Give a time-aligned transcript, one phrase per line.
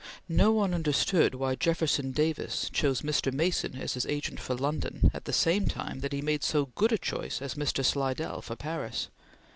[0.27, 3.31] No one understood why Jefferson Davis chose Mr.
[3.31, 6.91] Mason as his agent for London at the same time that he made so good
[6.91, 7.85] a choice as Mr.
[7.85, 9.09] Slidell for Paris.